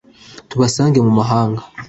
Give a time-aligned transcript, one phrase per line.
[0.49, 1.61] tubasange mu mahanga